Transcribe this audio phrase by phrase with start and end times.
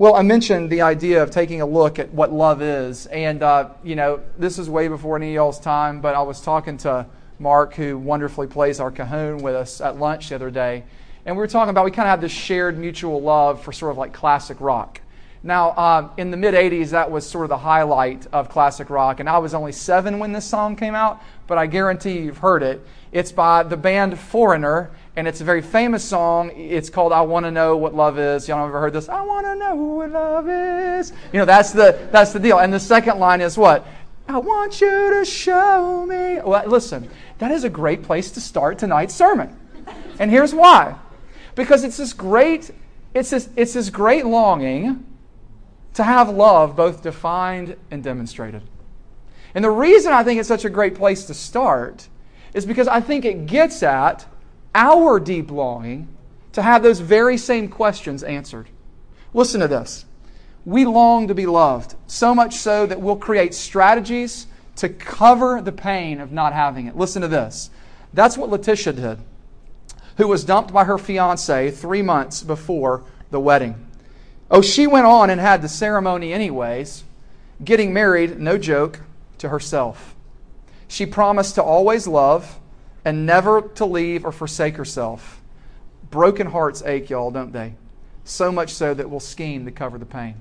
[0.00, 3.06] Well, I mentioned the idea of taking a look at what love is.
[3.06, 6.40] And, uh, you know, this is way before any of y'all's time, but I was
[6.40, 7.06] talking to
[7.40, 10.84] Mark, who wonderfully plays our cajon with us at lunch the other day.
[11.26, 13.90] And we were talking about we kind of have this shared mutual love for sort
[13.90, 15.00] of like classic rock.
[15.42, 19.18] Now, um, in the mid 80s, that was sort of the highlight of classic rock.
[19.18, 22.62] And I was only seven when this song came out, but I guarantee you've heard
[22.62, 22.86] it.
[23.10, 26.52] It's by the band Foreigner, and it's a very famous song.
[26.54, 28.46] It's called I Want to Know What Love Is.
[28.46, 29.08] Y'all ever heard this?
[29.08, 31.12] I want to know what love is.
[31.32, 32.60] You know, that's the, that's the deal.
[32.60, 33.84] And the second line is what?
[34.28, 36.38] I want you to show me.
[36.40, 39.58] Well, listen, that is a great place to start tonight's sermon.
[40.20, 40.94] And here's why.
[41.56, 42.70] Because it's this great,
[43.12, 45.04] it's this, it's this great longing
[45.94, 48.62] to have love both defined and demonstrated.
[49.52, 52.06] And the reason I think it's such a great place to start
[52.54, 54.24] is because I think it gets at
[54.74, 56.08] our deep longing
[56.52, 58.68] to have those very same questions answered.
[59.34, 60.04] Listen to this.
[60.64, 65.72] We long to be loved, so much so that we'll create strategies to cover the
[65.72, 66.96] pain of not having it.
[66.96, 67.70] Listen to this.
[68.12, 69.18] That's what Letitia did,
[70.16, 73.86] who was dumped by her fiance three months before the wedding.
[74.50, 77.04] Oh, she went on and had the ceremony anyways,
[77.62, 79.00] getting married, no joke,
[79.38, 80.14] to herself.
[80.86, 82.58] She promised to always love
[83.08, 85.40] and never to leave or forsake herself.
[86.10, 87.72] Broken hearts ache, y'all, don't they?
[88.24, 90.34] So much so that we'll scheme to cover the pain.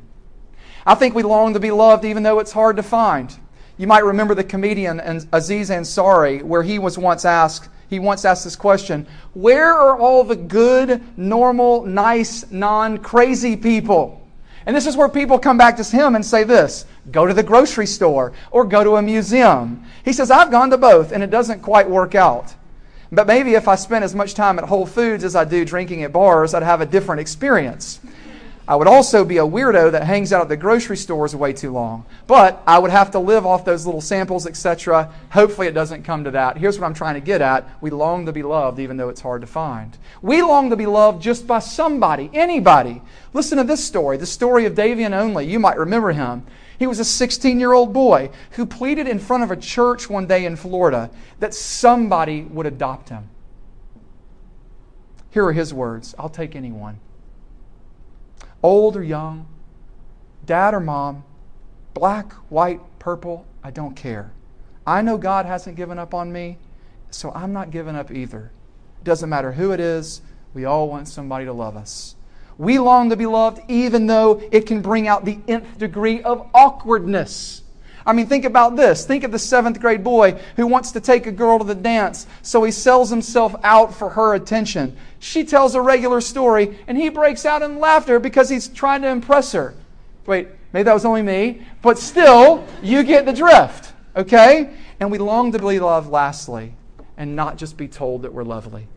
[0.85, 3.33] I think we long to be loved even though it's hard to find.
[3.77, 4.99] You might remember the comedian
[5.31, 10.25] Aziz Ansari, where he was once asked, he once asked this question Where are all
[10.25, 14.27] the good, normal, nice, non crazy people?
[14.67, 17.41] And this is where people come back to him and say this go to the
[17.41, 19.85] grocery store or go to a museum.
[20.03, 22.53] He says, I've gone to both, and it doesn't quite work out.
[23.11, 26.03] But maybe if I spent as much time at Whole Foods as I do drinking
[26.03, 27.99] at bars, I'd have a different experience.
[28.69, 31.71] I would also be a weirdo that hangs out at the grocery stores way too
[31.71, 32.03] long.
[32.27, 35.09] But I would have to live off those little samples, etc.
[35.29, 36.57] Hopefully, it doesn't come to that.
[36.57, 39.21] Here's what I'm trying to get at we long to be loved, even though it's
[39.21, 39.97] hard to find.
[40.21, 43.01] We long to be loved just by somebody, anybody.
[43.31, 45.45] Listen to this story the story of Davion Only.
[45.45, 46.45] You might remember him.
[46.77, 50.27] He was a 16 year old boy who pleaded in front of a church one
[50.27, 53.29] day in Florida that somebody would adopt him.
[55.31, 56.99] Here are his words I'll take anyone
[58.67, 59.47] old or young,
[60.45, 61.23] dad or mom,
[61.93, 64.33] black, white, purple, I don't care.
[64.85, 66.57] I know God hasn't given up on me,
[67.09, 68.51] so I'm not giving up either.
[68.99, 70.21] It doesn't matter who it is,
[70.53, 72.16] we all want somebody to love us.
[72.57, 76.49] We long to be loved even though it can bring out the nth degree of
[76.53, 77.61] awkwardness.
[78.05, 79.05] I mean, think about this.
[79.05, 82.25] Think of the seventh grade boy who wants to take a girl to the dance,
[82.41, 84.95] so he sells himself out for her attention.
[85.19, 89.09] She tells a regular story, and he breaks out in laughter because he's trying to
[89.09, 89.75] impress her.
[90.25, 94.73] Wait, maybe that was only me, but still, you get the drift, okay?
[95.01, 96.75] And we long to be loved lastly,
[97.17, 98.87] and not just be told that we're lovely.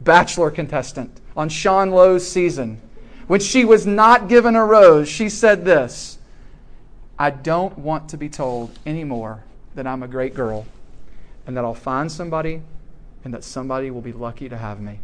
[0.00, 2.80] Bachelor contestant on Sean Lowe's season.
[3.26, 6.18] When she was not given a rose, she said this
[7.18, 9.44] I don't want to be told anymore
[9.74, 10.66] that I'm a great girl
[11.46, 12.62] and that I'll find somebody
[13.24, 15.00] and that somebody will be lucky to have me.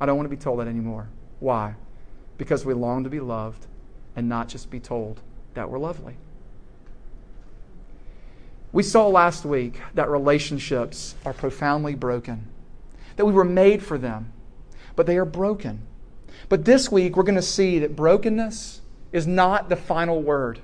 [0.00, 1.08] I don't want to be told that anymore.
[1.40, 1.74] Why?
[2.38, 3.66] Because we long to be loved
[4.16, 5.20] and not just be told
[5.54, 6.16] that we're lovely.
[8.72, 12.46] We saw last week that relationships are profoundly broken,
[13.16, 14.32] that we were made for them,
[14.96, 15.80] but they are broken.
[16.48, 18.80] But this week, we're going to see that brokenness
[19.12, 20.60] is not the final word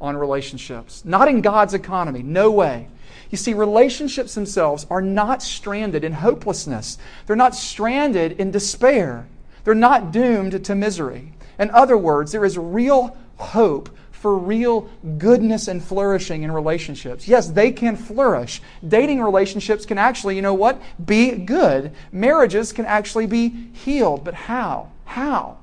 [0.00, 1.04] on relationships.
[1.04, 2.88] Not in God's economy, no way.
[3.30, 9.26] You see, relationships themselves are not stranded in hopelessness, they're not stranded in despair,
[9.64, 11.32] they're not doomed to misery.
[11.58, 13.88] In other words, there is real hope
[14.24, 17.28] for real goodness and flourishing in relationships.
[17.28, 18.62] Yes, they can flourish.
[18.88, 21.92] Dating relationships can actually, you know what, be good.
[22.10, 24.24] Marriages can actually be healed.
[24.24, 24.90] But how?
[25.04, 25.58] How?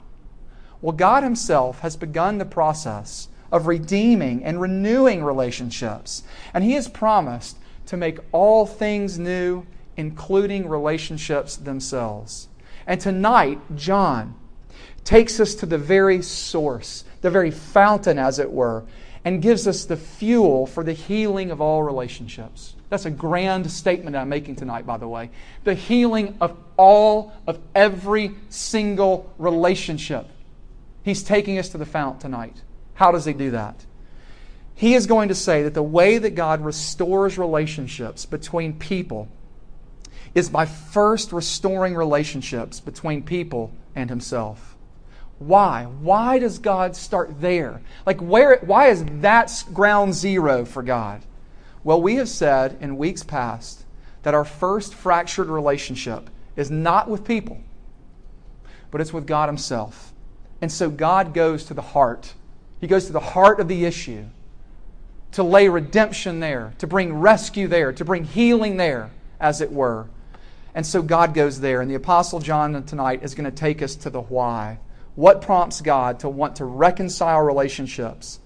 [0.79, 6.21] Well, God Himself has begun the process of redeeming and renewing relationships.
[6.53, 7.57] And He has promised
[7.87, 9.65] to make all things new,
[9.97, 12.47] including relationships themselves.
[12.85, 14.35] And tonight, John
[15.03, 18.83] takes us to the very source, the very fountain, as it were,
[19.23, 22.75] and gives us the fuel for the healing of all relationships.
[22.89, 25.29] That's a grand statement I'm making tonight, by the way.
[25.63, 30.27] The healing of all, of every single relationship.
[31.03, 32.61] He's taking us to the fount tonight.
[32.95, 33.85] How does he do that?
[34.75, 39.27] He is going to say that the way that God restores relationships between people
[40.33, 44.75] is by first restoring relationships between people and himself.
[45.41, 45.85] Why?
[45.85, 47.81] Why does God start there?
[48.05, 51.23] Like, where, why is that ground zero for God?
[51.83, 53.83] Well, we have said in weeks past
[54.21, 57.59] that our first fractured relationship is not with people,
[58.91, 60.13] but it's with God Himself.
[60.61, 62.35] And so God goes to the heart.
[62.79, 64.25] He goes to the heart of the issue
[65.31, 69.09] to lay redemption there, to bring rescue there, to bring healing there,
[69.39, 70.07] as it were.
[70.75, 71.81] And so God goes there.
[71.81, 74.77] And the Apostle John tonight is going to take us to the why.
[75.15, 78.39] What prompts God to want to reconcile relationships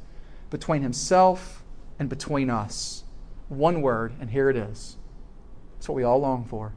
[0.50, 1.64] between Himself
[2.00, 3.04] and between us?
[3.50, 4.98] One word, and here it is.
[5.78, 6.74] It's what we all long for.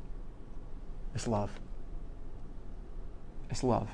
[1.15, 1.51] It's love.
[3.51, 3.89] It's love.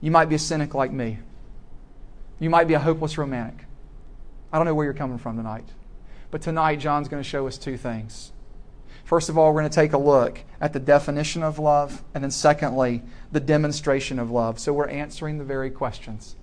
[0.00, 1.18] You might be a cynic like me.
[2.40, 3.66] You might be a hopeless romantic.
[4.52, 5.68] I don't know where you're coming from tonight.
[6.30, 8.32] But tonight, John's going to show us two things.
[9.10, 12.22] First of all, we're going to take a look at the definition of love, and
[12.22, 13.02] then secondly,
[13.32, 14.60] the demonstration of love.
[14.60, 16.36] So we're answering the very questions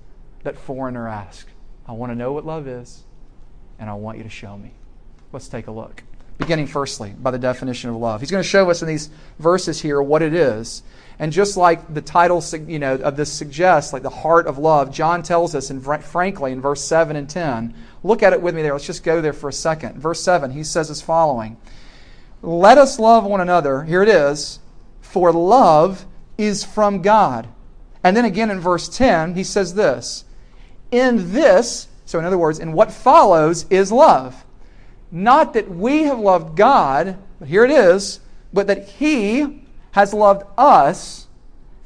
[0.44, 1.48] that foreigner ask.
[1.86, 3.06] I want to know what love is,
[3.80, 4.74] and I want you to show me.
[5.31, 6.04] Let's take a look.
[6.40, 8.19] Beginning firstly by the definition of love.
[8.19, 10.84] He's going to show us in these verses here what it is.
[11.19, 14.92] And just like the title you know, of this suggests, like the heart of love,
[14.92, 17.74] John tells us, in, frankly, in verse 7 and 10.
[18.04, 18.74] Look at it with me there.
[18.74, 20.02] Let's just go there for a second.
[20.02, 21.56] Verse 7, he says as following
[22.42, 23.84] Let us love one another.
[23.84, 24.60] Here it is.
[25.01, 26.06] For love
[26.38, 27.48] is from God.
[28.04, 30.25] And then again in verse 10, he says this
[30.92, 34.45] In this, so in other words, in what follows is love.
[35.12, 38.19] Not that we have loved God, but here it is,
[38.54, 41.28] but that He has loved us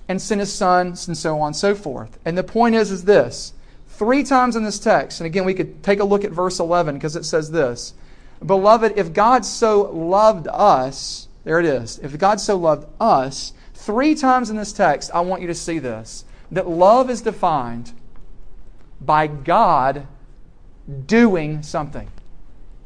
[0.07, 2.17] and sent His Son, and so on and so forth.
[2.25, 3.53] And the point is, is this.
[3.87, 6.95] Three times in this text, and again, we could take a look at verse 11
[6.95, 7.93] because it says this
[8.45, 14.13] Beloved, if God so loved us, there it is, if God so loved us, Three
[14.13, 17.93] times in this text, I want you to see this that love is defined
[18.99, 20.05] by God
[21.07, 22.07] doing something.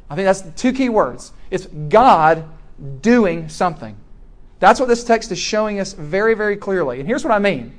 [0.08, 1.32] I think that's two key words.
[1.50, 2.48] It's God
[3.02, 3.94] doing something.
[4.58, 6.98] That's what this text is showing us very, very clearly.
[6.98, 7.76] And here's what I mean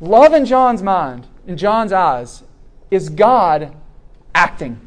[0.00, 2.42] love in John's mind, in John's eyes,
[2.90, 3.76] is God
[4.34, 4.80] acting,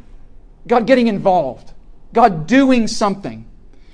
[0.67, 1.73] God getting involved,
[2.13, 3.45] God doing something.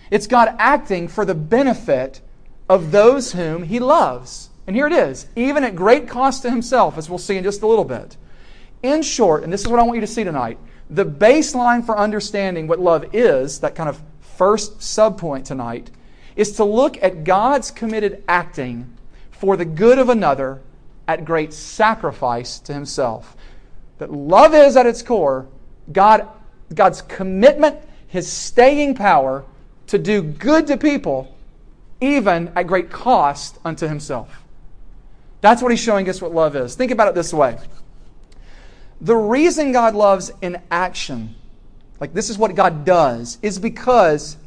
[0.10, 2.22] It's God acting for the benefit
[2.70, 4.50] of those whom he loves.
[4.68, 7.62] And here it is, even at great cost to himself, as we'll see in just
[7.62, 8.16] a little bit.
[8.84, 10.58] In short, and this is what I want you to see tonight,
[10.90, 15.92] the baseline for understanding what love is, that kind of first subpoint tonight,
[16.36, 18.98] is to look at God's committed acting
[19.32, 20.62] for the good of another
[21.08, 23.36] at great sacrifice to himself.
[23.98, 25.48] That love is at its core
[25.92, 26.28] God,
[26.74, 27.78] God's commitment,
[28.08, 29.44] his staying power
[29.88, 31.36] to do good to people
[32.00, 34.44] even at great cost unto himself.
[35.42, 36.76] That's what he's showing us what love is.
[36.76, 37.58] Think about it this way
[39.02, 41.36] the reason God loves in action,
[42.00, 44.38] like this is what God does, is because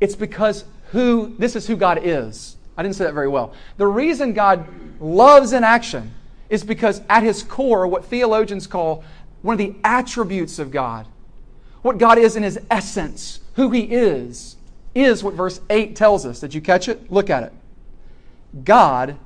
[0.00, 2.56] it's because who this is who God is.
[2.76, 3.52] I didn't say that very well.
[3.76, 4.66] The reason God
[5.00, 6.14] loves in action
[6.48, 9.04] is because at his core, what theologians call
[9.42, 11.06] one of the attributes of God,
[11.88, 14.56] what God is in his essence, who he is,
[14.94, 16.38] is what verse 8 tells us.
[16.38, 17.10] Did you catch it?
[17.10, 17.52] Look at it.
[18.62, 19.16] God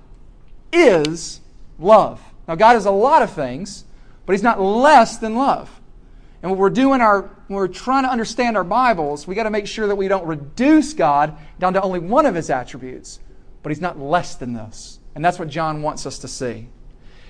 [0.72, 1.40] is
[1.80, 2.22] love.
[2.46, 3.84] Now, God is a lot of things,
[4.26, 5.80] but He's not less than love.
[6.40, 9.50] And when we're doing our, when we're trying to understand our Bibles, we got to
[9.50, 13.18] make sure that we don't reduce God down to only one of His attributes,
[13.64, 15.00] but He's not less than this.
[15.16, 16.68] And that's what John wants us to see.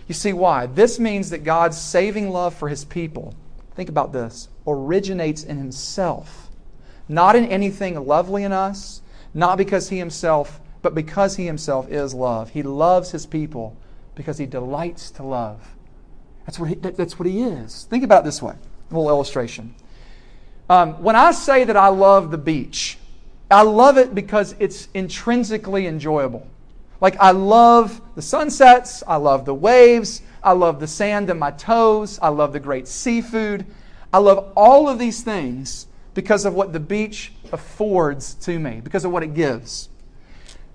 [0.09, 0.67] You see why?
[0.67, 3.35] This means that God's saving love for His people,
[3.75, 6.51] think about this, originates in Himself
[7.13, 9.03] not in anything lovely in us,
[9.35, 12.51] not because he himself, but because he himself is love.
[12.51, 13.77] He loves his people
[14.15, 15.75] because he delights to love.
[16.47, 17.85] That's what he, that's what he is.
[17.85, 19.75] Think about it this way a little illustration.
[20.69, 22.99] Um, when I say that I love the beach,
[23.51, 26.47] I love it because it's intrinsically enjoyable.
[27.01, 31.53] Like, I love the sunsets, I love the waves, I love the sand in my
[31.53, 33.67] toes, I love the great seafood.
[34.13, 39.05] I love all of these things because of what the beach affords to me, because
[39.05, 39.89] of what it gives.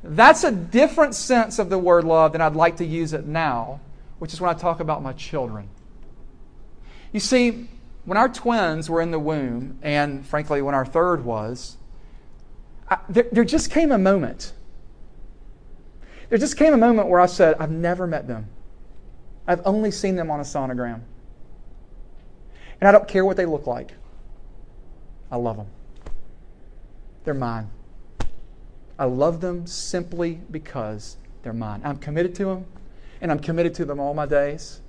[0.04, 3.80] That's a different sense of the word love than I'd like to use it now,
[4.20, 5.70] which is when I talk about my children.
[7.12, 7.68] You see,
[8.06, 11.78] when our twins were in the womb, and frankly, when our third was,
[12.90, 14.54] I, there, there just came a moment.
[16.30, 18.48] There just came a moment where I said, I've never met them.
[19.48, 21.02] I've only seen them on a sonogram.
[22.80, 23.94] And I don't care what they look like.
[25.32, 25.68] I love them.
[27.24, 27.70] They're mine.
[29.00, 31.82] I love them simply because they're mine.
[31.84, 32.66] I'm committed to them,
[33.22, 34.82] and I'm committed to them all my days.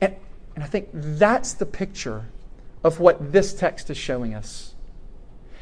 [0.00, 0.16] And,
[0.54, 2.26] and I think that's the picture
[2.82, 4.74] of what this text is showing us.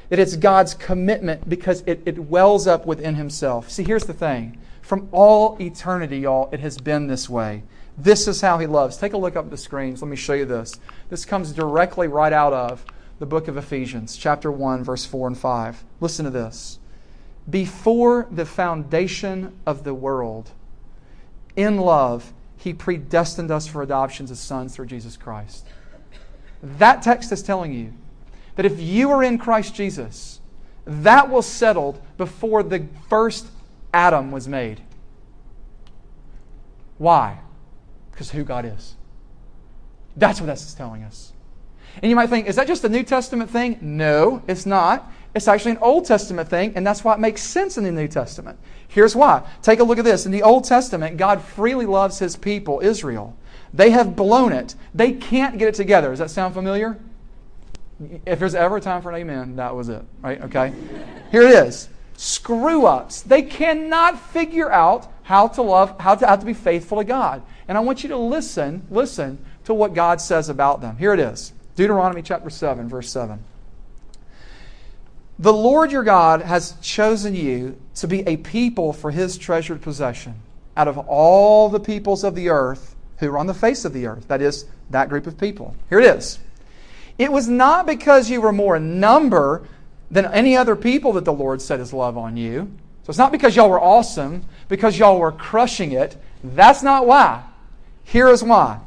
[0.09, 3.71] That it's God's commitment because it, it wells up within Himself.
[3.71, 4.59] See, here's the thing
[4.91, 7.63] from all eternity, y'all, it has been this way.
[7.97, 8.97] This is how He loves.
[8.97, 10.03] Take a look up at the screens.
[10.03, 10.81] Let me show you this.
[11.11, 12.85] This comes directly right out of
[13.21, 15.85] the book of Ephesians, chapter 1, verse 4 and 5.
[16.01, 16.81] Listen to this.
[17.49, 20.51] Before the foundation of the world,
[21.55, 25.69] in love, He predestined us for adoptions as sons through Jesus Christ.
[26.65, 27.93] That text is telling you
[28.57, 30.41] that if you are in Christ Jesus,
[30.85, 33.47] that was settled before the first
[33.93, 34.83] Adam was made.
[36.99, 37.41] Why?
[38.11, 38.95] Because who God is.
[40.17, 41.33] That's what that's telling us.
[42.03, 43.79] And you might think, is that just a New Testament thing?
[43.81, 45.11] No, it's not.
[45.35, 48.09] It's actually an Old Testament thing, and that's why it makes sense in the New
[48.09, 48.59] Testament.
[48.89, 49.49] Here's why.
[49.63, 50.27] Take a look at this.
[50.27, 53.37] In the Old Testament, God freely loves his people, Israel.
[53.73, 54.75] They have blown it.
[54.95, 56.11] They can't get it together.
[56.11, 56.99] Does that sound familiar?
[58.27, 60.41] If there's ever a time for an amen, that was it, right?
[60.43, 60.73] Okay.
[61.31, 61.89] Here it is.
[62.21, 63.23] Screw ups.
[63.23, 67.41] They cannot figure out how to love, how to, how to be faithful to God.
[67.67, 70.99] And I want you to listen, listen to what God says about them.
[70.99, 71.55] Here it is.
[71.77, 73.43] Deuteronomy chapter 7, verse 7.
[75.39, 80.35] The Lord your God has chosen you to be a people for his treasured possession
[80.77, 84.07] out of all the peoples of the earth who are on the face of the
[84.07, 84.29] earth.
[84.29, 85.75] That is, that group of people.
[85.89, 86.39] Here it is.
[87.17, 89.67] It was not because you were more in number
[90.11, 92.71] than any other people that the Lord set his love on you.
[93.05, 96.17] So it's not because y'all were awesome, because y'all were crushing it.
[96.43, 97.45] That's not why.
[98.05, 98.81] Here is why.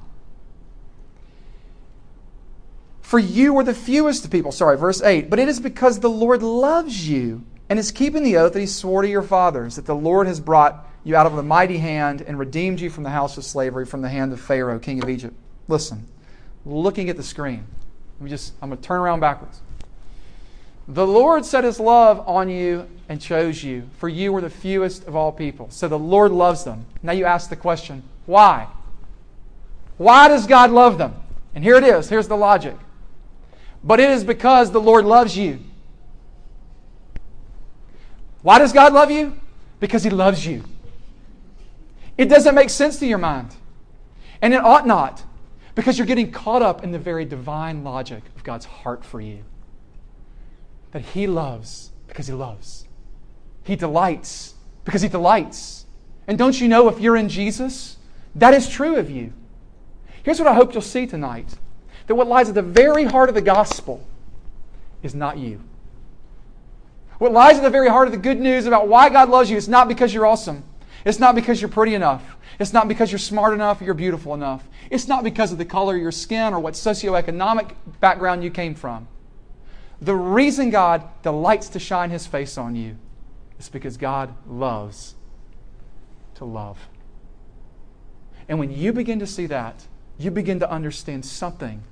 [3.02, 4.52] For you were the fewest of people.
[4.52, 5.30] Sorry, verse 8.
[5.30, 8.66] But it is because the Lord loves you and is keeping the oath that he
[8.66, 12.22] swore to your fathers, that the Lord has brought you out of the mighty hand
[12.22, 15.10] and redeemed you from the house of slavery, from the hand of Pharaoh, king of
[15.10, 15.36] Egypt.
[15.68, 16.08] Listen,
[16.66, 17.66] looking at the screen.
[18.20, 19.62] Let me just, I'm going to turn around backwards.
[20.88, 25.06] The Lord set his love on you and chose you, for you were the fewest
[25.08, 25.70] of all people.
[25.70, 26.86] So the Lord loves them.
[27.02, 28.68] Now you ask the question, why?
[29.98, 31.16] Why does God love them?
[31.56, 32.10] And here it is.
[32.10, 32.76] Here's the logic
[33.84, 35.60] but it is because the Lord loves you.
[38.42, 39.40] Why does God love you?
[39.80, 40.64] Because He loves you.
[42.18, 43.56] It doesn't make sense to your mind.
[44.42, 45.24] And it ought not,
[45.76, 49.44] because you're getting caught up in the very divine logic of God's heart for you.
[50.94, 52.86] That He loves because He loves,
[53.64, 54.54] He delights
[54.86, 55.86] because He delights.
[56.28, 57.98] And don't you know if you're in Jesus,
[58.36, 59.34] that is true of you.
[60.24, 61.54] Here's what I hope you'll see tonight
[62.08, 64.06] that what lies at the very heart of the gospel
[65.02, 65.62] is not you.
[67.18, 69.58] What lies at the very heart of the good news about why God loves you
[69.58, 70.64] is not because you're awesome.
[71.06, 72.36] It's not because you're pretty enough.
[72.60, 74.68] It's not because you're smart enough or you're beautiful enough.
[74.90, 78.76] It's not because of the color of your skin or what socioeconomic background you came
[78.76, 79.08] from.
[80.04, 82.98] The reason God delights to shine his face on you
[83.58, 85.16] is because God loves
[86.36, 86.78] to love.
[88.50, 91.84] And when you begin to see that, you begin to understand something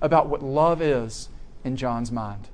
[0.00, 1.28] about what love is
[1.62, 2.48] in John's mind.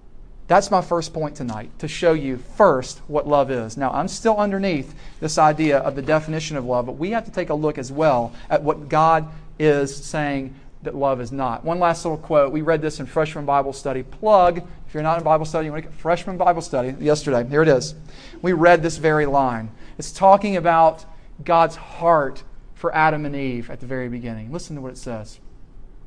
[0.49, 3.76] That's my first point tonight, to show you first what love is.
[3.76, 7.30] Now, I'm still underneath this idea of the definition of love, but we have to
[7.30, 9.28] take a look as well at what God
[9.61, 11.64] is saying that love is not.
[11.64, 12.53] One last little quote.
[12.53, 14.03] We read this in freshman Bible study.
[14.03, 17.49] Plug, if you're not in Bible study, you want to get freshman Bible study yesterday.
[17.49, 17.95] Here it is.
[18.43, 19.71] We read this very line.
[19.99, 21.05] It's talking about
[21.45, 22.43] God's heart
[22.75, 24.53] for Adam and Eve at the very beginning.
[24.53, 25.41] Listen to what it says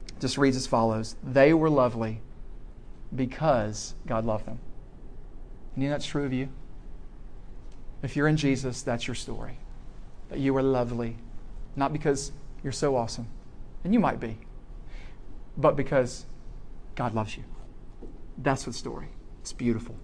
[0.09, 2.21] It just reads as follows They were lovely
[3.15, 4.59] because God loved them.
[5.75, 6.49] And you know that's true of you?
[8.03, 9.57] If you're in Jesus, that's your story.
[10.29, 11.17] That you are lovely,
[11.75, 12.31] not because
[12.63, 13.27] you're so awesome,
[13.83, 14.37] and you might be,
[15.57, 16.25] but because
[16.95, 17.43] God loves you.
[18.37, 19.07] That's the story.
[19.41, 19.95] It's beautiful.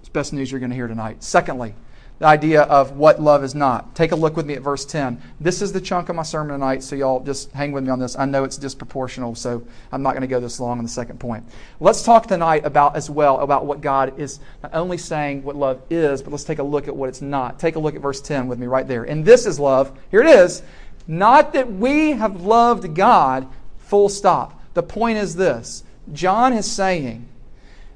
[0.00, 1.22] It's best news you're going to hear tonight.
[1.22, 1.74] Secondly,
[2.18, 3.94] the idea of what love is not.
[3.94, 5.22] Take a look with me at verse 10.
[5.38, 8.00] This is the chunk of my sermon tonight, so y'all just hang with me on
[8.00, 8.18] this.
[8.18, 11.20] I know it's disproportional, so I'm not going to go this long on the second
[11.20, 11.44] point.
[11.78, 15.80] Let's talk tonight about as well about what God is not only saying what love
[15.90, 17.60] is, but let's take a look at what it's not.
[17.60, 19.04] Take a look at verse 10 with me right there.
[19.04, 19.96] And this is love.
[20.10, 20.62] Here it is.
[21.06, 23.46] Not that we have loved God,
[23.78, 24.57] full stop.
[24.78, 25.82] The point is this
[26.12, 27.26] John is saying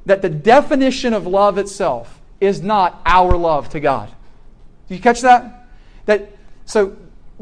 [0.04, 4.10] that the definition of love itself is not our love to God.
[4.88, 5.68] Do you catch that?
[6.06, 6.96] That so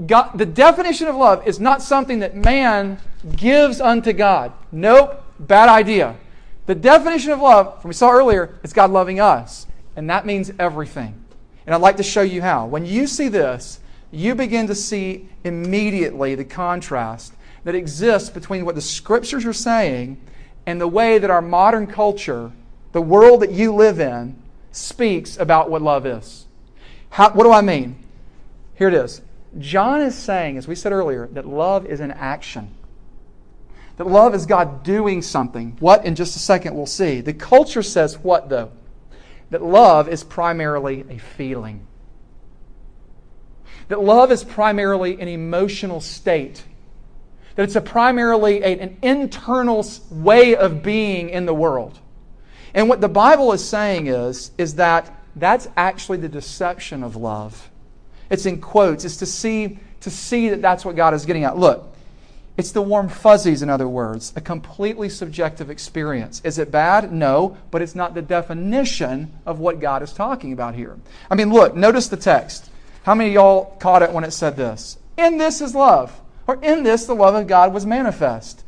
[0.07, 2.99] God, the definition of love is not something that man
[3.35, 4.53] gives unto God.
[4.73, 6.17] Nope, bad idea.
[6.67, 9.67] The definition of love, from we saw earlier, is God loving us,
[9.97, 11.15] and that means everything.
[11.65, 12.67] And I'd like to show you how.
[12.67, 13.81] When you see this,
[14.11, 17.33] you begin to see immediately the contrast
[17.65, 20.21] that exists between what the scriptures are saying
[20.67, 22.53] and the way that our modern culture,
[22.93, 24.37] the world that you live in,
[24.73, 26.47] speaks about what love is.
[27.11, 27.97] How, what do I mean?
[28.77, 29.21] Here it is.
[29.59, 32.73] John is saying, as we said earlier, that love is an action.
[33.97, 35.77] That love is God doing something.
[35.81, 37.21] What, in just a second, we'll see.
[37.21, 38.71] The culture says what, though?
[39.51, 41.87] That love is primarily a feeling.
[43.89, 46.63] That love is primarily an emotional state.
[47.57, 51.99] That it's a primarily a, an internal way of being in the world.
[52.75, 57.71] And what the Bible is saying is, is that that's actually the deception of love.
[58.31, 59.05] It's in quotes.
[59.05, 61.57] It's to see, to see that that's what God is getting at.
[61.57, 61.91] Look,
[62.57, 66.43] it's the warm fuzzies, in other words, a completely subjective experience.
[66.45, 67.13] Is it bad?
[67.13, 70.99] No, but it's not the definition of what God is talking about here.
[71.31, 72.71] I mean, look, notice the text.
[73.05, 74.99] How many of y'all caught it when it said this?
[75.17, 78.65] In this is love, or in this the love of God was manifest.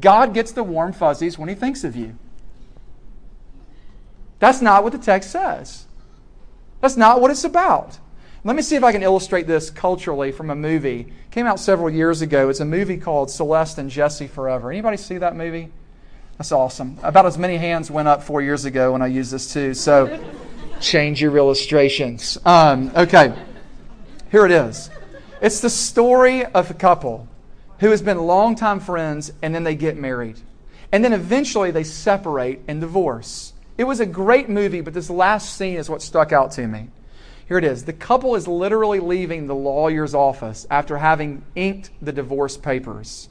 [0.00, 2.16] God gets the warm fuzzies when he thinks of you.
[4.38, 5.86] That's not what the text says.
[6.80, 7.98] That's not what it's about.
[8.44, 11.00] Let me see if I can illustrate this culturally from a movie.
[11.00, 12.50] It came out several years ago.
[12.50, 14.70] It's a movie called Celeste and Jesse Forever.
[14.70, 15.70] Anybody see that movie?
[16.38, 16.98] That's awesome.
[17.02, 19.74] About as many hands went up four years ago when I used this too.
[19.74, 20.22] So
[20.80, 22.38] change your illustrations.
[22.44, 23.34] Um, okay,
[24.30, 24.88] here it is.
[25.44, 27.28] It's the story of a couple
[27.80, 30.40] who has been longtime friends and then they get married.
[30.90, 33.52] And then eventually they separate and divorce.
[33.76, 36.88] It was a great movie, but this last scene is what stuck out to me.
[37.46, 37.84] Here it is.
[37.84, 43.28] The couple is literally leaving the lawyer's office after having inked the divorce papers.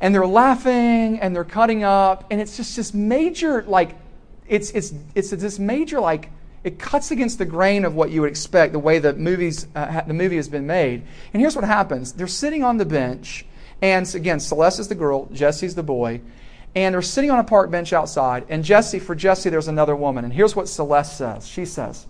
[0.00, 3.94] And they're laughing and they're cutting up, and it's just this major, like,
[4.48, 6.30] it's, it's, it's this major, like,
[6.64, 10.00] it cuts against the grain of what you would expect, the way the, movies, uh,
[10.02, 11.02] the movie has been made.
[11.32, 13.46] And here's what happens they're sitting on the bench,
[13.80, 16.20] and again, Celeste is the girl, Jesse's the boy,
[16.74, 18.46] and they're sitting on a park bench outside.
[18.48, 20.24] And Jesse, for Jesse, there's another woman.
[20.24, 22.06] And here's what Celeste says She says,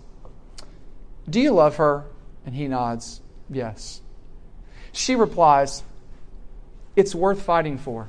[1.29, 2.05] do you love her?
[2.45, 4.01] And he nods, Yes.
[4.91, 5.83] She replies,
[6.95, 8.07] It's worth fighting for.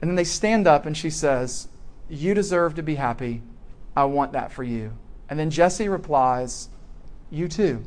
[0.00, 1.68] And then they stand up and she says,
[2.08, 3.42] You deserve to be happy.
[3.96, 4.92] I want that for you.
[5.28, 6.68] And then Jesse replies,
[7.30, 7.84] You too.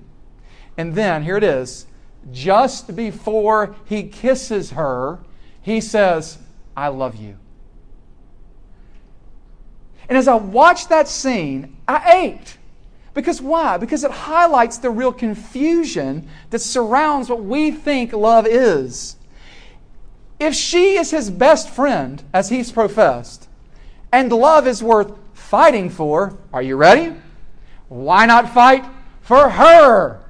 [0.78, 1.88] And then, here it is,
[2.32, 5.20] just before he kisses her,
[5.62, 6.38] he says,
[6.76, 7.38] I love you.
[10.10, 12.58] And as I watched that scene, I ached.
[13.14, 13.78] Because why?
[13.78, 19.16] Because it highlights the real confusion that surrounds what we think love is.
[20.40, 23.50] If she is his best friend, as he's professed,
[24.12, 27.16] and love is worth fighting for, are you ready?
[27.90, 28.86] Why not fight
[29.22, 30.24] for her?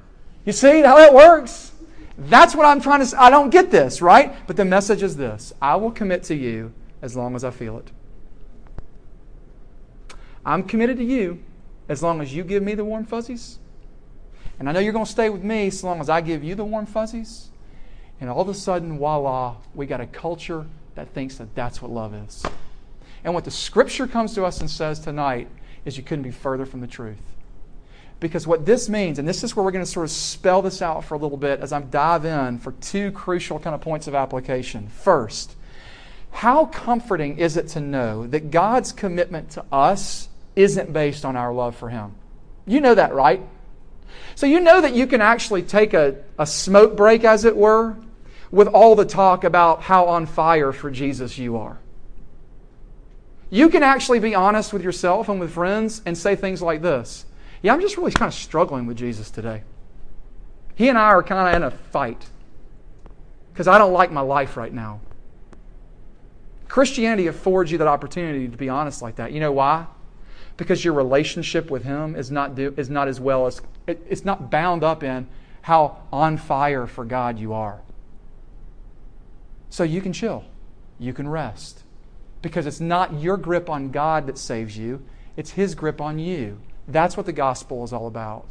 [0.44, 1.72] You see how that works?
[2.16, 3.16] That's what I'm trying to say.
[3.16, 4.34] I don't get this, right?
[4.46, 7.78] But the message is this I will commit to you as long as I feel
[7.78, 7.90] it.
[10.44, 11.42] I'm committed to you
[11.88, 13.58] as long as you give me the warm fuzzies.
[14.58, 16.54] And I know you're going to stay with me so long as I give you
[16.54, 17.50] the warm fuzzies.
[18.20, 20.66] And all of a sudden, voila, we got a culture
[20.96, 22.44] that thinks that that's what love is.
[23.22, 25.48] And what the scripture comes to us and says tonight
[25.84, 27.22] is you couldn't be further from the truth.
[28.20, 30.82] Because what this means, and this is where we're going to sort of spell this
[30.82, 34.08] out for a little bit as I dive in for two crucial kind of points
[34.08, 34.88] of application.
[34.88, 35.54] First,
[36.30, 40.28] how comforting is it to know that God's commitment to us
[40.58, 42.12] isn't based on our love for Him.
[42.66, 43.40] You know that, right?
[44.34, 47.96] So you know that you can actually take a, a smoke break, as it were,
[48.50, 51.78] with all the talk about how on fire for Jesus you are.
[53.50, 57.24] You can actually be honest with yourself and with friends and say things like this
[57.62, 59.62] Yeah, I'm just really kind of struggling with Jesus today.
[60.74, 62.26] He and I are kind of in a fight
[63.52, 65.00] because I don't like my life right now.
[66.68, 69.32] Christianity affords you that opportunity to be honest like that.
[69.32, 69.86] You know why?
[70.58, 74.24] because your relationship with Him is not, do, is not as well as, it, it's
[74.24, 75.26] not bound up in
[75.62, 77.80] how on fire for God you are.
[79.70, 80.44] So you can chill,
[80.98, 81.84] you can rest,
[82.42, 85.02] because it's not your grip on God that saves you,
[85.36, 86.60] it's His grip on you.
[86.88, 88.46] That's what the gospel is all about.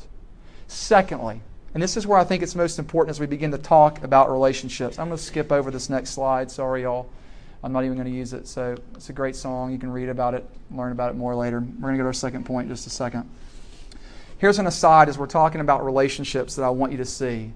[0.67, 1.41] Secondly,
[1.73, 4.31] and this is where I think it's most important as we begin to talk about
[4.31, 4.99] relationships.
[4.99, 6.49] I'm going to skip over this next slide.
[6.49, 7.09] Sorry, y'all.
[7.63, 8.47] I'm not even going to use it.
[8.47, 9.71] So it's a great song.
[9.71, 11.59] You can read about it, learn about it more later.
[11.59, 13.29] We're going to go to our second point in just a second.
[14.37, 17.51] Here's an aside as we're talking about relationships that I want you to see.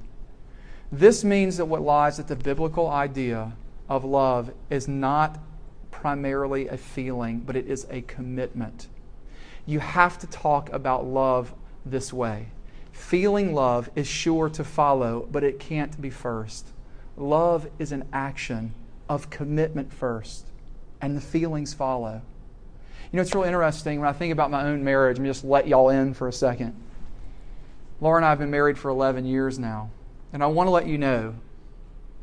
[0.92, 3.54] This means that what lies at the biblical idea
[3.88, 5.40] of love is not
[5.92, 8.88] primarily a feeling, but it is a commitment.
[9.66, 11.54] You have to talk about love
[11.86, 12.48] this way.
[12.92, 16.68] Feeling love is sure to follow, but it can't be first.
[17.18, 18.74] Love is an action
[19.10, 20.48] of commitment first,
[21.02, 22.22] and the feelings follow.
[23.12, 25.18] You know, it's really interesting when I think about my own marriage.
[25.18, 26.76] Let me just let y'all in for a second.
[28.00, 29.90] Laura and I have been married for 11 years now,
[30.32, 31.36] and I want to let you know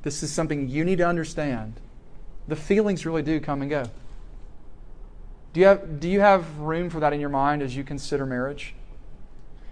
[0.03, 1.75] this is something you need to understand.
[2.49, 3.85] The feelings really do come and go.
[5.53, 8.27] Do you have, do you have room for that in your mind as you consider
[8.27, 8.75] marriage?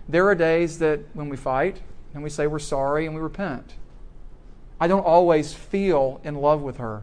[0.09, 1.83] There are days that when we fight
[2.15, 3.75] and we say we're sorry and we repent.
[4.81, 7.03] I don't always feel in love with her,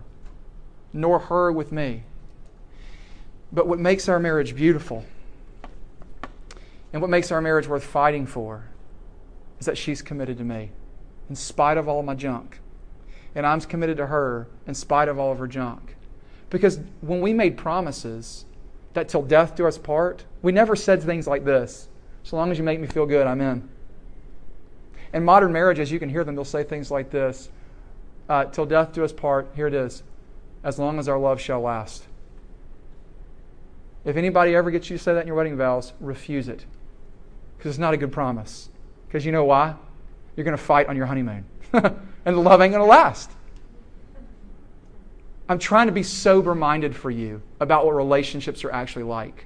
[0.92, 2.04] nor her with me.
[3.52, 5.06] But what makes our marriage beautiful
[6.94, 8.66] and what makes our marriage worth fighting for
[9.60, 10.70] is that she's committed to me
[11.30, 12.60] in spite of all my junk.
[13.36, 15.96] And I'm committed to her in spite of all of her junk.
[16.52, 18.46] Because when we made promises
[18.94, 21.88] that till death do us part, we never said things like this
[22.24, 23.68] So long as you make me feel good, I'm in.
[25.14, 27.50] In modern marriages, you can hear them, they'll say things like this
[28.30, 30.04] uh, Till death do us part, here it is,
[30.64, 32.06] as long as our love shall last.
[34.06, 36.66] If anybody ever gets you to say that in your wedding vows, refuse it.
[37.58, 38.70] Because it's not a good promise.
[39.08, 39.76] Because you know why?
[40.36, 41.46] You're going to fight on your honeymoon.
[41.74, 43.32] and the love ain't going to last.
[45.50, 49.46] I'm trying to be sober minded for you about what relationships are actually like.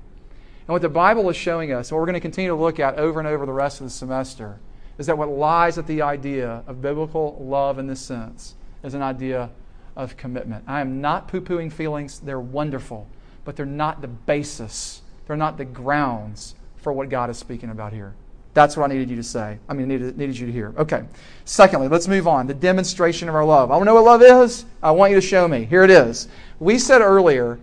[0.68, 2.80] And what the Bible is showing us, and what we're going to continue to look
[2.80, 4.60] at over and over the rest of the semester,
[4.98, 9.02] is that what lies at the idea of biblical love in this sense is an
[9.02, 9.50] idea
[9.96, 10.64] of commitment.
[10.68, 13.08] I am not poo pooing feelings, they're wonderful,
[13.44, 17.94] but they're not the basis, they're not the grounds for what God is speaking about
[17.94, 18.14] here.
[18.58, 19.60] That's what I needed you to say.
[19.70, 20.74] I mean, needed, needed you to hear.
[20.80, 21.04] Okay.
[21.46, 22.48] Secondly, let's move on.
[22.48, 23.70] The demonstration of our love.
[23.70, 24.66] I want to know what love is.
[24.82, 25.66] I want you to show me.
[25.66, 26.28] Here it is.
[26.60, 27.60] We said earlier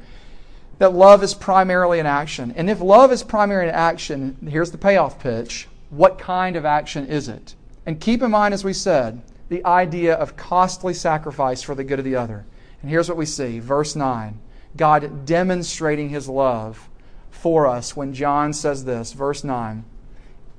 [0.78, 2.54] that love is primarily an action.
[2.56, 5.66] And if love is primarily an action, here's the payoff pitch.
[5.90, 7.56] What kind of action is it?
[7.84, 11.98] And keep in mind, as we said, the idea of costly sacrifice for the good
[11.98, 12.46] of the other.
[12.82, 14.38] And here's what we see verse 9
[14.76, 16.88] God demonstrating his love
[17.32, 19.86] for us when John says this, verse 9.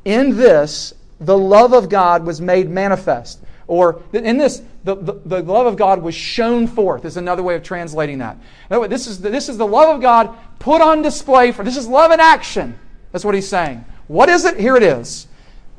[0.06, 3.40] In this, the love of God was made manifest.
[3.68, 7.56] Or in this, the, the, the, love of God was shown forth, is another way
[7.56, 8.38] of translating that.
[8.70, 11.64] This is, the, this is the love of God put on display for.
[11.64, 12.78] This is love in action.
[13.12, 13.84] That's what he's saying.
[14.08, 14.60] What is it?
[14.60, 15.28] Here it is.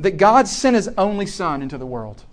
[0.01, 2.25] That God sent his only Son into the world.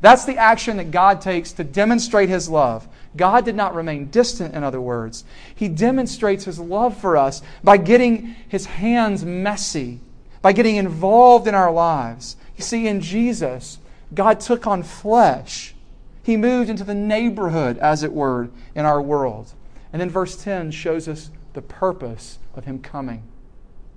[0.00, 2.88] That's the action that God takes to demonstrate his love.
[3.16, 5.24] God did not remain distant, in other words.
[5.54, 10.00] He demonstrates his love for us by getting his hands messy
[10.42, 12.36] by getting involved in our lives.
[12.56, 13.78] You see, in Jesus,
[14.14, 15.74] God took on flesh.
[16.22, 19.52] He moved into the neighborhood, as it were, in our world.
[19.92, 23.22] And then verse 10 shows us the purpose of Him coming.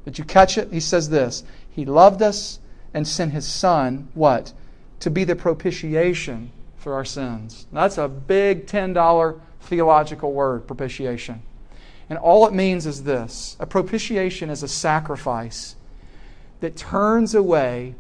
[0.06, 0.72] Did you catch it?
[0.72, 2.60] He says this He loved us
[2.94, 4.54] and sent His Son, what?
[5.02, 7.68] To be the propitiation for our sins.
[7.72, 11.42] Now, that's a big $10 theological word, propitiation.
[12.10, 15.76] And all it means is this a propitiation is a sacrifice
[16.60, 17.96] that turns away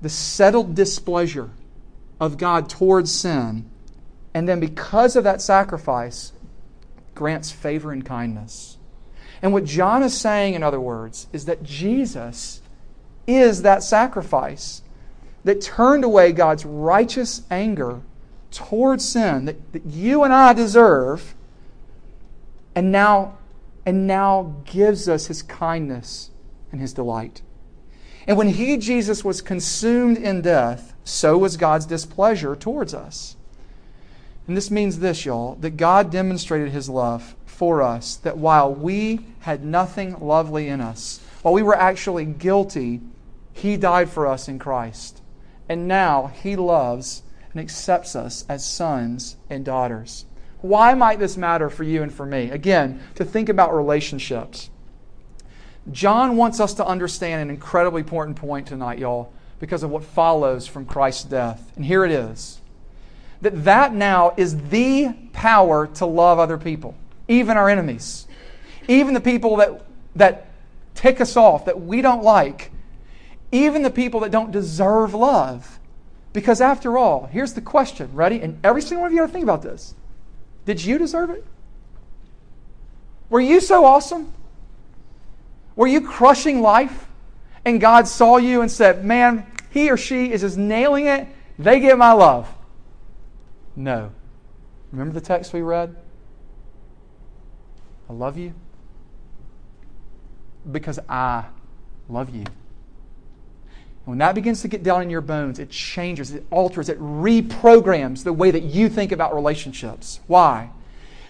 [0.00, 1.50] the settled displeasure
[2.20, 3.68] of God towards sin,
[4.34, 6.32] and then because of that sacrifice,
[7.14, 8.78] grants favor and kindness.
[9.42, 12.62] And what John is saying, in other words, is that Jesus
[13.26, 14.82] is that sacrifice
[15.44, 18.00] that turned away God's righteous anger
[18.50, 21.34] towards sin that, that you and I deserve,
[22.74, 23.38] and now,
[23.84, 26.30] and now gives us his kindness
[26.70, 27.42] and his delight.
[28.26, 33.36] And when he, Jesus, was consumed in death, so was God's displeasure towards us.
[34.46, 39.20] And this means this, y'all, that God demonstrated his love for us, that while we
[39.40, 43.00] had nothing lovely in us, while we were actually guilty,
[43.52, 45.20] he died for us in Christ.
[45.68, 50.24] And now he loves and accepts us as sons and daughters.
[50.60, 52.50] Why might this matter for you and for me?
[52.50, 54.70] Again, to think about relationships.
[55.90, 60.66] John wants us to understand an incredibly important point tonight, y'all, because of what follows
[60.66, 61.72] from Christ's death.
[61.76, 62.60] And here it is
[63.42, 66.94] that that now is the power to love other people,
[67.28, 68.26] even our enemies,
[68.88, 70.46] even the people that, that
[70.94, 72.70] tick us off, that we don't like,
[73.50, 75.80] even the people that don't deserve love.
[76.32, 78.40] Because after all, here's the question ready?
[78.40, 79.94] And every single one of you got to think about this.
[80.64, 81.44] Did you deserve it?
[83.28, 84.32] Were you so awesome?
[85.76, 87.06] Were you crushing life
[87.64, 91.26] and God saw you and said, Man, he or she is just nailing it.
[91.58, 92.52] They get my love?
[93.76, 94.10] No.
[94.90, 95.96] Remember the text we read?
[98.08, 98.52] I love you
[100.70, 101.44] because I
[102.08, 102.44] love you.
[104.04, 108.24] When that begins to get down in your bones, it changes, it alters, it reprograms
[108.24, 110.20] the way that you think about relationships.
[110.26, 110.70] Why?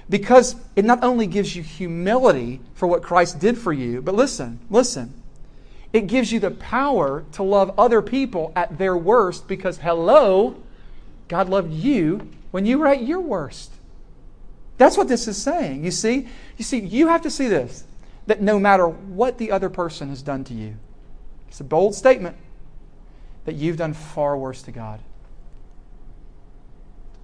[0.08, 4.58] Because it not only gives you humility for what Christ did for you, but listen,
[4.68, 5.14] listen.
[5.92, 10.56] It gives you the power to love other people at their worst because, hello,
[11.28, 13.72] God loved you when you were at your worst.
[14.78, 15.84] That's what this is saying.
[15.84, 16.28] You see?
[16.56, 17.84] You see, you have to see this
[18.26, 20.76] that no matter what the other person has done to you,
[21.48, 22.36] it's a bold statement
[23.44, 25.00] that you've done far worse to God.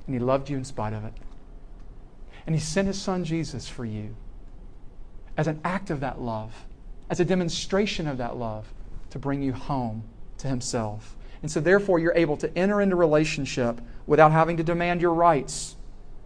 [0.07, 1.13] And He loved you in spite of it.
[2.49, 4.17] And He sent His Son Jesus for you
[5.37, 6.65] as an act of that love,
[7.11, 8.73] as a demonstration of that love
[9.11, 10.05] to bring you home
[10.39, 11.15] to Himself.
[11.43, 15.77] And so, therefore, you're able to enter into relationship without having to demand your rights.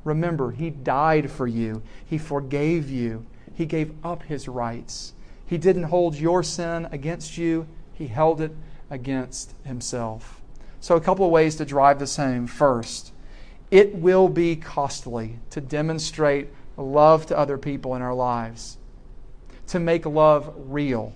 [0.04, 5.14] Remember, He died for you, He forgave you, He gave up His rights.
[5.44, 8.54] He didn't hold your sin against you, He held it
[8.90, 10.40] against himself.
[10.78, 12.46] So, a couple of ways to drive this home.
[12.46, 13.11] First,
[13.72, 18.76] it will be costly to demonstrate love to other people in our lives,
[19.68, 21.14] to make love real.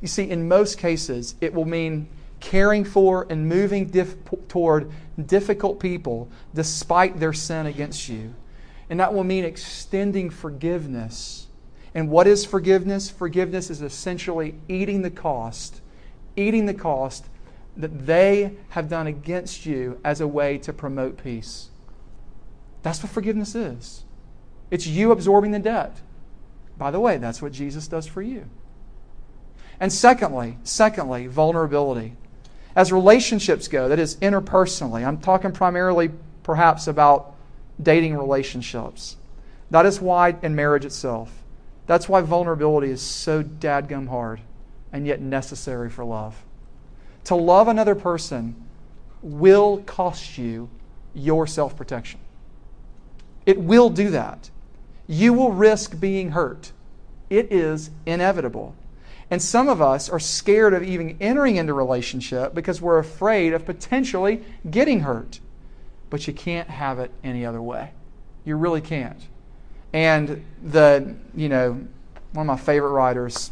[0.00, 2.08] You see, in most cases, it will mean
[2.40, 4.16] caring for and moving dif-
[4.48, 4.90] toward
[5.24, 8.34] difficult people despite their sin against you.
[8.90, 11.46] And that will mean extending forgiveness.
[11.94, 13.08] And what is forgiveness?
[13.08, 15.80] Forgiveness is essentially eating the cost
[16.36, 17.26] eating the cost
[17.76, 21.70] that they have done against you as a way to promote peace.
[22.82, 24.04] That's what forgiveness is.
[24.70, 26.00] It's you absorbing the debt.
[26.76, 28.46] By the way, that's what Jesus does for you.
[29.80, 32.14] And secondly, secondly, vulnerability.
[32.76, 36.10] As relationships go, that is interpersonally, I'm talking primarily
[36.42, 37.34] perhaps about
[37.82, 39.16] dating relationships.
[39.70, 41.32] That is why in marriage itself.
[41.86, 44.40] That's why vulnerability is so dadgum hard
[44.92, 46.36] and yet necessary for love.
[47.24, 48.54] To love another person
[49.22, 50.68] will cost you
[51.14, 52.20] your self protection.
[53.46, 54.50] It will do that.
[55.06, 56.72] You will risk being hurt.
[57.30, 58.74] It is inevitable.
[59.30, 63.64] And some of us are scared of even entering into relationship because we're afraid of
[63.64, 65.40] potentially getting hurt.
[66.10, 67.90] But you can't have it any other way.
[68.44, 69.20] You really can't.
[69.92, 71.86] And the, you know,
[72.32, 73.50] one of my favorite writers,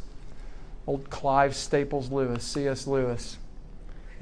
[0.87, 2.87] Old Clive Staples Lewis, C.S.
[2.87, 3.39] Lewis.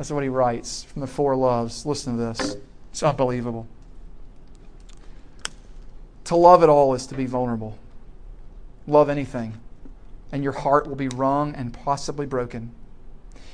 [0.00, 1.84] That's what he writes from the Four Loves.
[1.84, 2.56] Listen to this.
[2.90, 3.66] It's unbelievable.
[6.24, 7.76] To love at all is to be vulnerable.
[8.86, 9.60] Love anything,
[10.32, 12.70] and your heart will be wrung and possibly broken.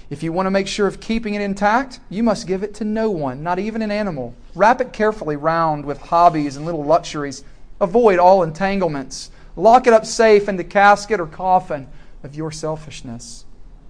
[0.09, 2.85] If you want to make sure of keeping it intact, you must give it to
[2.85, 4.33] no one, not even an animal.
[4.55, 7.43] Wrap it carefully round with hobbies and little luxuries.
[7.81, 9.33] Avoid all entanglements.
[9.57, 11.89] Lock it up safe in the casket or coffin
[12.23, 13.45] of your selfishness.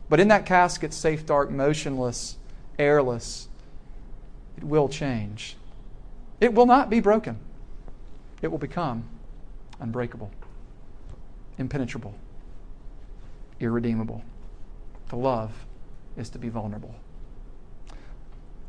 [0.08, 2.35] But in that casket, safe, dark, motionless,
[2.78, 3.48] airless,
[4.56, 5.56] it will change.
[6.40, 7.38] It will not be broken.
[8.42, 9.04] It will become
[9.80, 10.30] unbreakable,
[11.58, 12.14] impenetrable,
[13.60, 14.22] irredeemable.
[15.08, 15.66] To love
[16.16, 16.94] is to be vulnerable.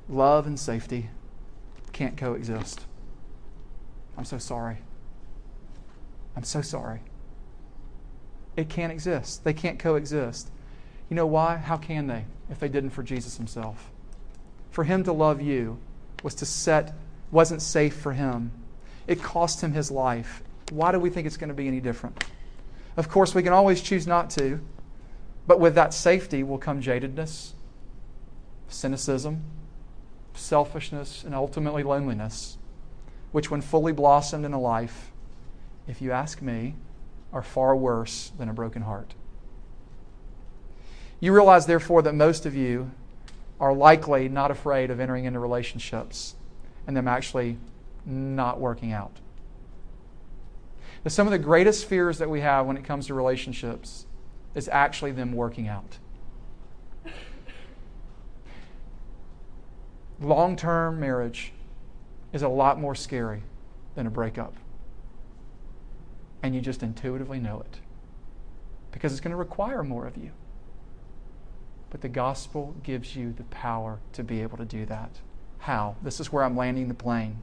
[0.10, 1.10] Love and safety
[1.92, 2.86] can't coexist.
[4.18, 4.78] I'm so sorry.
[6.36, 7.02] I'm so sorry.
[8.56, 9.44] It can't exist.
[9.44, 10.50] They can't coexist.
[11.10, 11.58] You know why?
[11.58, 13.92] How can they if they didn't for Jesus himself?
[14.78, 15.80] For him to love you
[16.22, 16.94] was to set
[17.32, 18.52] wasn't safe for him.
[19.08, 20.44] It cost him his life.
[20.70, 22.24] Why do we think it's going to be any different?
[22.96, 24.60] Of course, we can always choose not to,
[25.48, 27.54] but with that safety will come jadedness,
[28.68, 29.42] cynicism,
[30.36, 32.60] selfishness, and ultimately loneliness,
[33.32, 35.12] which, when fully blossomed in a life,
[35.88, 36.76] if you ask me,
[37.34, 39.16] are far worse than a broken heart.
[41.20, 42.92] You realize, therefore, that most of you
[43.60, 46.36] are likely not afraid of entering into relationships
[46.86, 47.58] and them actually
[48.06, 49.20] not working out.
[51.08, 54.06] Some of the greatest fears that we have when it comes to relationships
[54.56, 55.98] is actually them working out.
[60.20, 61.54] Long term marriage
[62.34, 63.44] is a lot more scary
[63.96, 64.54] than a breakup
[66.44, 67.80] and you just intuitively know it
[68.92, 70.32] because it's going to require more of you.
[71.90, 75.12] But the gospel gives you the power to be able to do that.
[75.60, 75.96] How?
[76.02, 77.42] This is where I'm landing the plane.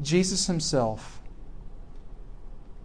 [0.00, 1.20] Jesus himself,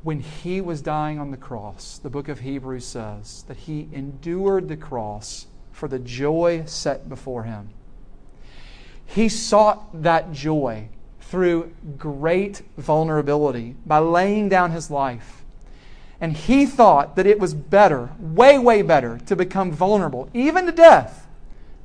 [0.03, 4.67] when he was dying on the cross, the book of Hebrews says that he endured
[4.67, 7.69] the cross for the joy set before him.
[9.05, 15.43] He sought that joy through great vulnerability by laying down his life.
[16.21, 20.71] And he thought that it was better, way, way better, to become vulnerable, even to
[20.71, 21.27] death,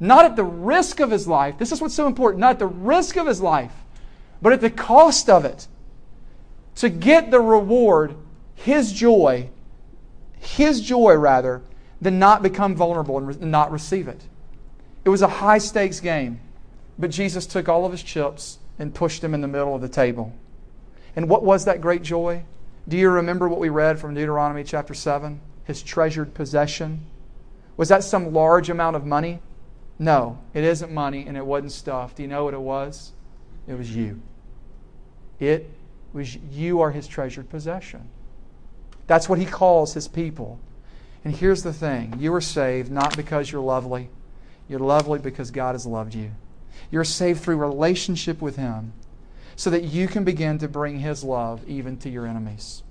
[0.01, 1.57] not at the risk of his life.
[1.59, 3.73] This is what's so important, not at the risk of his life,
[4.43, 5.69] but at the cost of it,
[6.77, 8.17] to get the reward,
[8.57, 9.49] his joy,
[10.41, 11.63] his joy rather,
[12.01, 14.23] than not become vulnerable and not receive it.
[15.05, 16.41] It was a high stakes game,
[16.99, 19.89] but Jesus took all of his chips and pushed them in the middle of the
[19.89, 20.33] table.
[21.15, 22.43] And what was that great joy?
[22.87, 25.41] Do you remember what we read from Deuteronomy chapter 7?
[25.65, 27.07] His treasured possession.
[27.77, 29.41] Was that some large amount of money?
[29.99, 32.15] No, it isn't money and it wasn't stuff.
[32.15, 33.13] Do you know what it was?
[33.67, 34.21] It was you.
[35.41, 35.71] It
[36.13, 38.09] was you are his treasured possession.
[39.07, 40.59] That's what he calls his people.
[41.25, 44.11] And here's the thing you are saved not because you're lovely,
[44.69, 46.33] you're lovely because God has loved you.
[46.91, 48.93] You're saved through relationship with him
[49.57, 52.83] so that you can begin to bring His love even to your enemies.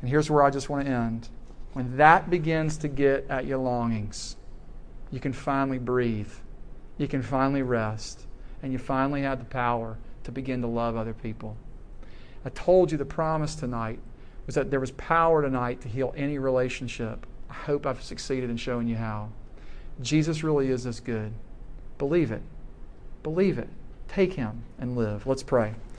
[0.00, 1.28] And here's where I just want to end.
[1.72, 4.36] When that begins to get at your longings,
[5.10, 6.32] you can finally breathe,
[6.98, 8.26] you can finally rest,
[8.62, 11.56] and you finally have the power to begin to love other people.
[12.44, 13.98] I told you the promise tonight
[14.46, 17.26] was that there was power tonight to heal any relationship.
[17.50, 19.30] I hope I've succeeded in showing you how.
[20.00, 21.32] Jesus really is this good.
[21.98, 22.42] Believe it.
[23.22, 23.68] Believe it.
[24.08, 25.26] Take him and live.
[25.26, 25.74] Let's pray.